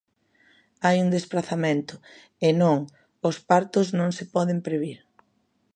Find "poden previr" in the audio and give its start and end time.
4.35-4.97